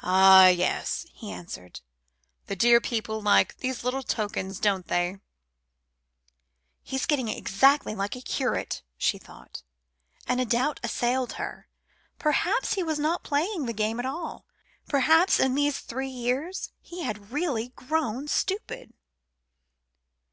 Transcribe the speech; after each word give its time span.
"Ah! 0.00 0.46
yes," 0.46 1.06
he 1.12 1.32
answered, 1.32 1.80
"the 2.46 2.54
dear 2.54 2.80
people 2.80 3.20
like 3.20 3.56
these 3.56 3.82
little 3.82 4.04
tokens, 4.04 4.60
don't 4.60 4.86
they?" 4.86 5.16
"He's 6.84 7.04
getting 7.04 7.26
exactly 7.26 7.96
like 7.96 8.14
a 8.14 8.20
curate," 8.20 8.82
she 8.96 9.18
thought, 9.18 9.64
and 10.28 10.40
a 10.40 10.44
doubt 10.44 10.78
assailed 10.84 11.32
her. 11.32 11.68
Perhaps 12.16 12.74
he 12.74 12.84
was 12.84 13.00
not 13.00 13.24
playing 13.24 13.66
the 13.66 13.72
game 13.72 13.98
at 13.98 14.06
all. 14.06 14.46
Perhaps 14.86 15.40
in 15.40 15.56
these 15.56 15.80
three 15.80 16.06
years 16.10 16.70
he 16.80 17.02
had 17.02 17.32
really 17.32 17.70
grown 17.70 18.28
stupid. 18.28 18.92